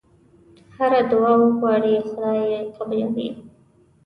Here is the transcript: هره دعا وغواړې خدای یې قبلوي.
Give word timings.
هره 0.75 1.01
دعا 1.11 1.33
وغواړې 1.41 1.95
خدای 2.09 2.39
یې 2.51 2.59
قبلوي. 2.75 3.29